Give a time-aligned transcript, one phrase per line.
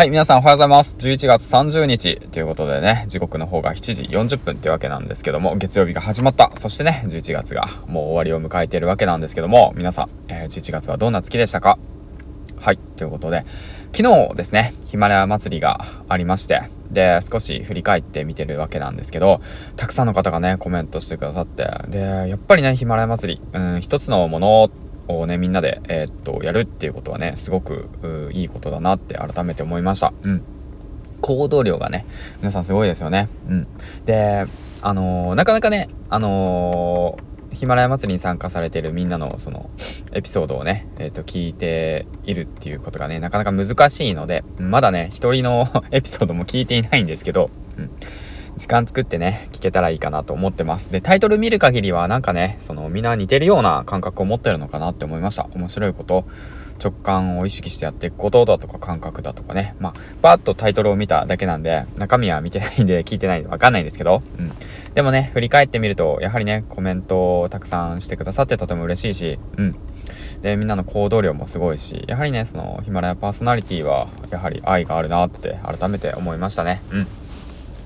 [0.00, 0.96] はい、皆さんおはようございます。
[0.98, 6.50] 11月30日ということでね、時刻の方が7時40分ってわけなんですけども、月曜日が始まった。
[6.56, 11.78] そしてね、11月がもう終わりを迎えているわけなんですけども、皆さん、えー、11月はどんな月でしたか？
[12.58, 13.44] はい、ということで、
[13.94, 19.42] 昨日ですね、ヒマラヤ祭りがありまして、で、少し振り返って見てるわけなんですけど、
[19.76, 24.70] たくさんの方がね、コメントしてくださって、で、やっぱりね、ヒマラヤ祭り、うん、一つのもの
[25.18, 27.88] をね、みんなで、えー、っと、やるっていうことはね、すごく、
[28.32, 30.12] いいことだなって改めて思いました。
[30.22, 30.42] うん。
[31.20, 32.06] 行動量がね、
[32.38, 33.28] 皆さんすごいですよね。
[33.48, 33.66] うん。
[34.04, 34.46] で、
[34.82, 39.68] あのー、なかなかね、あのー、ヒマラヤ祭りに参加されているみんなのその
[40.12, 47.90] エピソードをね、えっ、ー、と、聞いているっていうことがね、なかなか難しいので、まだね、一人の エピソードも聞いていないんですけど、うん。
[48.56, 50.90] 時間作ってね、聞けたらいいかなと思ってます。
[50.90, 55.48] で、タイトル見る限りはなんかね、そのみんな似てるような感覚を持ってるのかなって思いました。
[55.54, 56.24] 面白いこと、
[56.82, 59.76] 直感を意識してやっていくことだとか感覚だとかね。
[59.78, 64.52] まあ、バーッとタイトルを見ただけなんで、中身は見てないんで聞いてないんでわかんないんですけど、うん。
[64.94, 69.76] でもね、振り返ってみると、やはりね、コメントをたくさんしてくださってとても嬉しいし、うん。
[70.40, 76.82] で、みんなの行動量もすごいし、やはりね、そのヒマラヤパーソナリティは、やはり愛があるなって改めて思いましたね。
[76.90, 77.06] うん。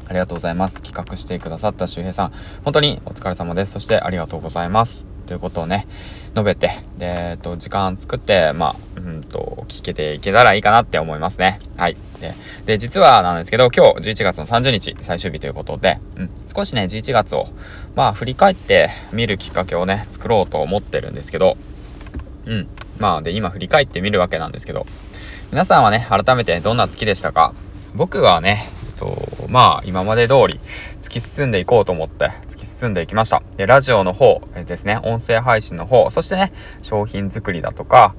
[0.09, 0.83] ありがとうございます。
[0.83, 2.33] 企画してくださった周平さん、
[2.65, 3.73] 本当にお疲れ様です。
[3.73, 5.07] そしてありがとうございます。
[5.27, 5.87] ということをね、
[6.35, 11.61] 述べて、で、えっと、時間作って、まあ、うんと、聞けていけたらいいかなって思いますね。
[11.79, 11.97] はい。
[12.21, 12.35] で、
[12.67, 17.47] で、実はなんですけど、今日11月の30日、最終日ということで、うん、少しね、11月を、
[17.95, 21.57] まあ、振り返って見るきっかけをね、作ろうと思ってるんですけど、
[22.45, 22.69] うん。
[22.99, 24.87] まあ、で、今振り返ってみるわけなんですけど、
[25.51, 27.55] 皆さんはね、改めてどんな月でしたか？
[27.95, 29.17] 僕はね、えっと、
[29.55, 30.59] まあ、今まで通り
[31.01, 33.41] 突き進んでいこうと思って突き進んでいきました。
[33.57, 36.53] で、ラジオの方ですね、音声配信の方、そしてね、
[36.83, 38.17] 商品作りだとか、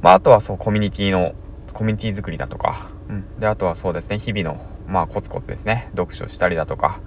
[0.00, 1.34] まあ、あとはそう、コミュニティの、
[1.74, 3.38] コミュニティ作りだとか、うん。
[3.38, 4.58] で、あとはそうですね、日々の、
[4.88, 7.02] まあ、コツコツですね、読書したりだとか、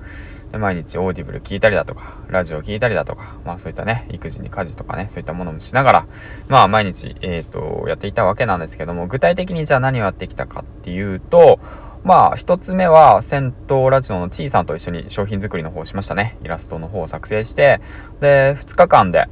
[0.57, 6.07] 毎日 Audible 聞いたりだとか、ラジオ聞いたりだとか、まあそういったね、育児に家事とかね、そういったものもしながら、
[6.47, 11.59] まあ毎日、えっ、ー、と、やっていたわけなんですけども、具体的にじゃあ何をやってきたかっていうと、
[12.03, 16.37] まあ、一つ目は、戦闘ラジオのちいさんと一緒に商品作りの方をしましたね。
[16.43, 17.79] イラストの方を作成して、
[18.19, 19.27] で、2日間で、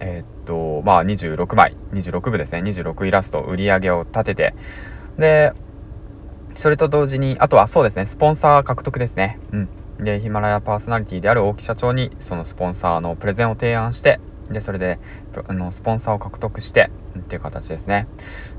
[0.00, 2.60] えー、っと、まあ、26枚、26部ですね。
[2.60, 4.54] 26イラスト、売り上げを立てて、
[5.18, 5.52] で、
[6.54, 9.38] それと同時に、あとはそうですね、スポンサー獲得ですね。
[9.52, 9.68] うん。
[9.98, 14.98] で、ヒマラヤパーソナリティである大木社長に、そのスポンサーのプレゼンを提案して、で、それで、
[15.46, 18.06] あの、スポンサーを獲得して、っていう形ですね。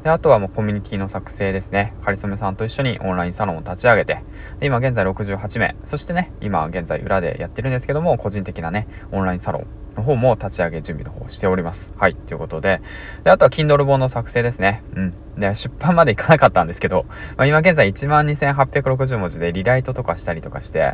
[0.04, 1.94] で、あとはもうコミュニティの作成ですね。
[2.02, 4.20] かりそめさんと一緒にオンラインサロンを立ち上げて、
[4.60, 9.66] で、今現在68名、そしてね、今現在裏でやってるんですけども、個人的なね、オンラインサロン
[9.96, 11.92] の方も立ち上げ準備の方しております。
[11.98, 12.16] はい。
[12.16, 12.82] ということで。
[13.24, 14.84] で、あとは Kindle 本の作成ですね。
[14.96, 15.14] うん。
[15.38, 17.06] で、出版までいかなかったんですけど、
[17.38, 20.94] まあ、今現在12,860文字でリライトとかしたりとかして、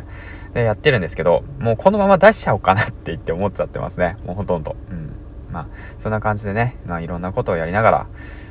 [0.54, 4.16] で、やってるんですけど、もうこのまま出しちゃおうかなって言って思っちゃってますね。
[4.24, 4.76] もうほとんど。
[4.90, 5.11] うん。
[5.52, 5.68] まあ、
[5.98, 8.06] そんな感じでね、まあ、いろんなことをやりながら、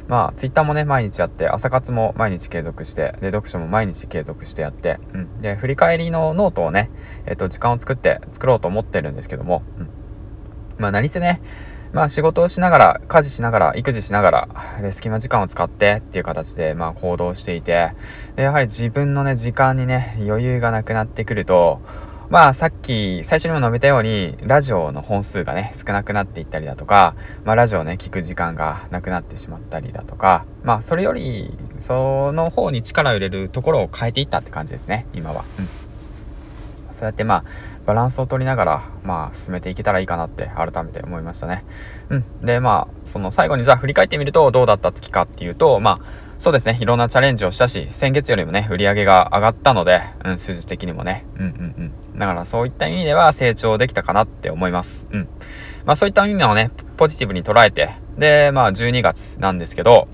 [0.08, 5.42] まあ、ツイッターもね、毎日やって、朝活も毎日継続して、で、読書も毎日継続してやって、うん。
[5.42, 6.90] で、振り返りのノートをね、
[7.26, 9.90] えっ、と、時間を作って、作ろうと思ってるんですけども、うん。
[10.78, 11.42] まあ、何せね、
[11.94, 14.48] まあ仕事をしながら、家事しながら、育児しながら、
[14.82, 17.92] で、隙間時間を使ってっていう形で、まあ行動していて、
[18.38, 21.80] で、やはり自分のね、時間にね、余裕がなくなってくると、
[22.32, 35.44] まあさっき最初にも述べたように、ラジオの本数がね、少なくなっていったりだとか、まあラジオね、聞く時間がなくなってしまったりだとか、まあそれより、その方に力を入れるところを変えていったって感じですね、今は。
[35.60, 35.68] うん。
[36.94, 37.44] そうやってまあ、
[37.86, 41.66] バランスを取りながら、まあ、進めていけたらいいかなって改めて思いましたね。
[42.10, 42.46] うん。
[42.46, 46.80] で、まあ、その最後にじゃあ振り返ってみるとどうだった月かっていうと、まあ、そうですね。
[46.82, 51.24] いろんなチャレンジをしたし、先月よりもね、売り上げが上がったので、うん、数字的にもね。
[51.38, 52.20] うんうんうん。
[52.20, 55.06] だからそういった意味では成長できたかなって思います。
[55.12, 55.28] うん。
[55.86, 60.08] まあそういった意味をね、ポジティブに捉えて、で、まあ12月なんですけど、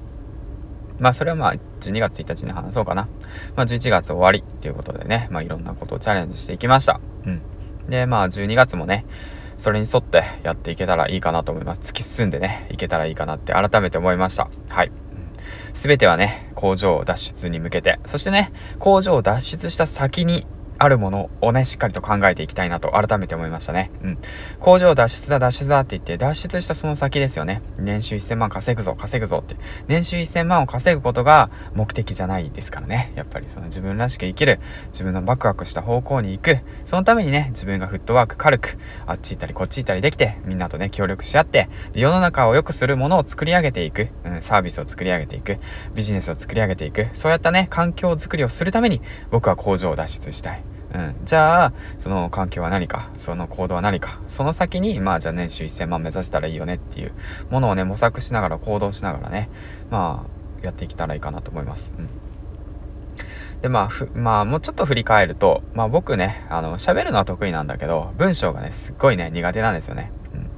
[1.00, 3.08] まあそれはまあ12月1日に話そうかな。
[3.56, 7.00] まあ11月終わりっていうことでね、まあいろんなことをチャレンジしていきました。
[7.26, 7.42] うん。
[7.90, 9.06] で、まあ12月もね、
[9.58, 11.80] それに沿ってやっていけたらいいかなと思います。
[11.80, 14.50] 突き進んでね、いけたらいいかなって改めて思いました。
[14.68, 14.92] はい。
[15.80, 20.48] 全てはね、工場脱出に向けて、そしてね、工場を脱出した先に、
[20.80, 23.92] あるものをね、しっかりと考えていきたいなと改めて思いましたね。
[24.04, 24.18] うん。
[24.60, 27.62] 工場脱出だ脱出だって言って脱出したその先ですよね。
[27.78, 29.56] 年収1000万稼ぐぞ稼ぐぞって。
[29.88, 33.12] 年収1000万を稼ぐことが目的じゃないですからね。
[33.16, 36.58] やっぱりその自分らしく生きる、自分のワクワクした方向に行く。
[36.86, 44.08] そのためにね、自分がフットワーク軽く、あっち行ったりこっち行ったりできて、みんなとね、協力し合って、世の中を良くするものを作り上げていく。
[44.24, 45.58] うん、サービスを作り上げていく。
[45.96, 47.08] ビジネスを作り上げていく。
[47.14, 49.02] そうやったね、環境づくりをするために、
[49.32, 50.67] 僕は工場を脱出したい。
[50.98, 51.16] うん。
[51.26, 57.14] じゃあ、その環境は何か、その行動は何か、その先に、まあじゃあ年収1000万目指せたらいいよねっていう
[57.52, 59.50] ものをね、模索しながら行動しながらね、
[59.92, 61.94] まあ、やっていけたらいいかなと思います。
[61.98, 62.10] うん。
[63.62, 70.12] で、まあ、ふ、まあ、もうちょっと振り返ると、まあ僕ね、あの、喋るのは得意なんだけど、文章がね、すっごいね、苦手なんですよね。
[70.34, 70.50] うん。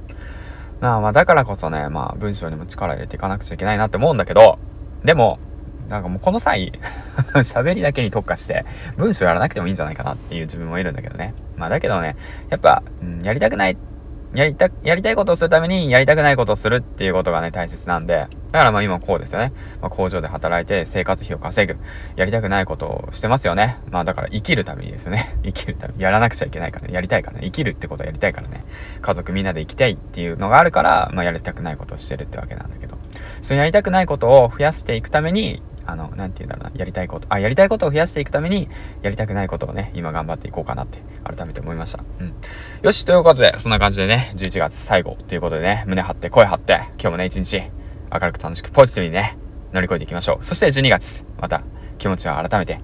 [0.80, 4.58] まあまあ、だからこそね、まあ、文章にも力入れていかなくちゃいけないなって思うんだけど、
[5.04, 5.38] でも、
[5.90, 6.72] なんかもうこの際
[7.42, 8.64] 喋りだけに特化して、
[8.96, 11.34] 文章やらなくてもいいんじゃないかなっていう自分もいるんだけどね。
[11.56, 12.16] まあだけどね、
[12.48, 13.76] やっぱ、うん、やりたくない、
[14.32, 19.52] やりた、やりたいことをするためにやりたくないことをするっていうことがね、大切なんで、だからまあ今こうですよね。
[19.80, 21.78] まあ、工場で働いて生活費を稼ぐ。
[22.14, 23.78] やりたくないことをしてますよね。
[23.90, 25.36] まあだから生きるためにですよね。
[25.42, 26.02] 生きるために。
[26.02, 26.94] やらなくちゃいけないからね。
[26.94, 27.42] やりたいからね。
[27.46, 28.64] 生きるってことはやりたいからね。
[29.02, 32.98] 家族みんなで生きたいっていうのがあるから、まあやりたくないことをしてるってわけなんだけど。
[33.40, 38.68] そのやりたくないことを増やしていくために、あの、なんて言うんだろうな、やりたいこと、あ、やりたいことを増やしていくために、
[39.02, 42.04] やりたくないことをね、今頑張っていこうかなって、改めて思いました。
[42.20, 42.34] うん。
[42.82, 47.62] よし、ということで、そんな感じでね、11月最後ということでね、胸張って声張って、今日もね、一日、
[48.12, 49.36] 明るく楽しくポジティブにね、
[49.72, 50.44] 乗り越えていきましょう。
[50.44, 51.62] そして12月、また、
[51.98, 52.82] 気持ちを改めて、ね、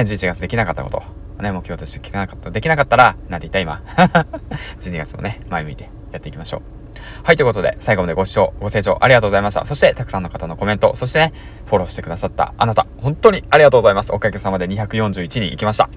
[0.00, 1.02] 11月できなかったこと、
[1.42, 3.82] ね、目標としてできなかった、できなかったら、なんて言った今？
[4.78, 6.79] 12月もね、前向いてやっていきましょう。
[7.22, 9.64] はい、ということで、最後までご視聴、ご清聴ありがとうございました。
[9.64, 11.32] そして、たくさんの方のコメント、そしてね、
[11.66, 14.12] フォローしてくださったあなた、本当にありがとうございます。
[14.12, 15.88] おかげさまで241人行きました。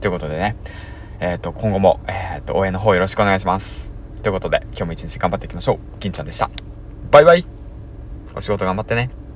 [0.00, 0.56] ということでね、
[1.20, 3.94] えっ、ー、と、今後も、えっ、ー、と、応援の方よろしくお願いします。
[4.22, 5.78] ということで、今日も一日頑張っていきましょう。
[5.98, 6.50] 銀ちゃんでした。
[7.10, 7.44] バイバイ
[8.34, 9.27] お仕事頑張ってね。